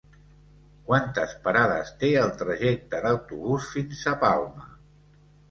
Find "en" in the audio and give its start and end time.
3.03-3.07